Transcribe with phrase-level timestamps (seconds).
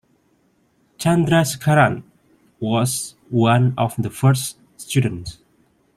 [0.97, 2.01] Chandrasekharan
[2.59, 5.37] was one of the first students.